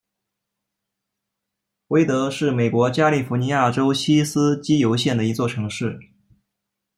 [1.89, 5.99] 威德是美国加利福尼亚州锡斯基尤县的一座城市。